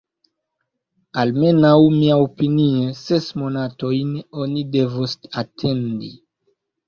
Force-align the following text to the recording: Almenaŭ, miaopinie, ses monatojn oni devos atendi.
Almenaŭ, 1.23 1.73
miaopinie, 1.97 2.87
ses 3.01 3.27
monatojn 3.41 4.17
oni 4.45 4.63
devos 4.77 5.15
atendi. 5.45 6.11